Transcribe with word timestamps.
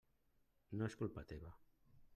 No 0.79 0.89
és 0.91 0.97
culpa 1.03 1.27
teva. 1.35 1.57